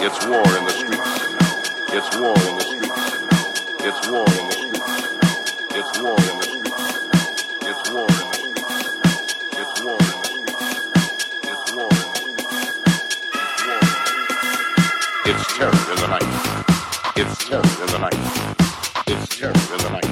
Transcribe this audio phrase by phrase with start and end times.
[0.00, 1.10] It's war in the streets.
[1.92, 2.86] It's war in the streets.
[3.80, 4.78] It's war in the streets.
[5.74, 6.78] It's war in the streets.
[7.66, 8.72] It's war in the streets.
[9.58, 10.62] It's war in the streets.
[11.42, 12.46] It's war in the
[13.48, 13.82] streets.
[15.26, 16.30] It's terror in the night.
[17.16, 18.20] It's terror in the night.
[19.08, 20.07] It's terror in the night.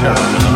[0.00, 0.47] Yeah.